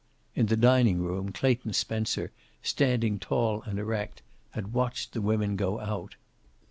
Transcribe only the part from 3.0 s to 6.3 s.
tall and erect, had watched the women go out.